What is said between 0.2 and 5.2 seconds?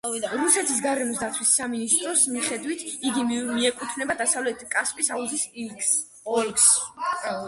რუსეთის გარემოს დაცვის სამინისტროს მიხედვით, იგი მიეკუთვნება დასავლეთ კასპიის